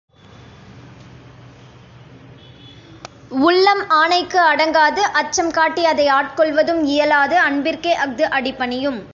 [3.47, 9.01] உள்ளம் ஆணைக்கு அடங்காது அச்சம் காட்டி அதை ஆட்கொள்வதும் இயலாது அன்பிற்கே அஃது அடிபணியும்.